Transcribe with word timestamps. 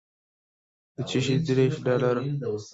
د 0.95 0.97
چشي 1.09 1.35
دېرش 1.45 1.73
ډالره. 1.85 2.23